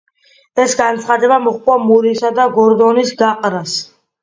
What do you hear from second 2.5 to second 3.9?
გორდონის გაყრას.